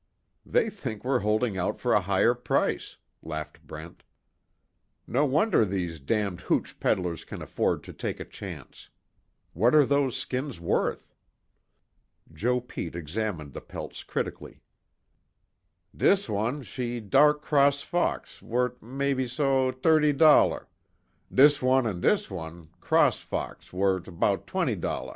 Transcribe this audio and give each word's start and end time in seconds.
"They 0.43 0.71
think 0.71 1.03
we're 1.05 1.19
holding 1.19 1.59
out 1.59 1.77
for 1.77 1.93
a 1.93 2.01
higher 2.01 2.33
price," 2.33 2.97
laughed 3.21 3.67
Brent. 3.67 4.01
"No 5.05 5.25
wonder 5.27 5.63
these 5.63 5.99
damned 5.99 6.41
hooch 6.41 6.79
peddlers 6.79 7.23
can 7.23 7.39
afford 7.39 7.83
to 7.83 7.93
take 7.93 8.19
a 8.19 8.25
chance. 8.25 8.89
What 9.53 9.75
are 9.75 9.85
those 9.85 10.17
skins 10.17 10.59
worth?" 10.59 11.13
Joe 12.33 12.61
Pete 12.61 12.95
examined 12.95 13.53
the 13.53 13.61
pelts 13.61 14.01
critically: 14.01 14.63
"Dis 15.95 16.27
wan 16.27 16.63
she 16.63 16.99
dark 16.99 17.43
cross 17.43 17.83
fox, 17.83 18.41
wort' 18.41 18.81
mebbe 18.81 19.29
so, 19.29 19.69
t'irty 19.71 20.17
dolla. 20.17 20.65
Dis 21.31 21.61
wan, 21.61 21.85
an' 21.85 22.01
dis 22.01 22.31
wan, 22.31 22.69
cross 22.79 23.19
fox, 23.19 23.71
wort' 23.71 24.19
'bout 24.19 24.47
twenty 24.47 24.75
dolla." 24.75 25.09